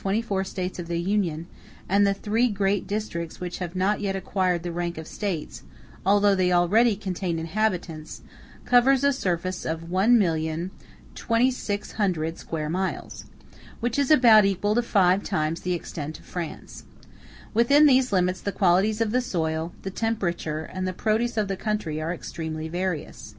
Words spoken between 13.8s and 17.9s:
which is about equal to five times the extent of France. Within